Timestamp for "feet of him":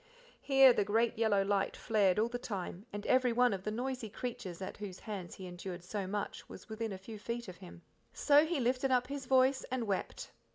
7.19-7.83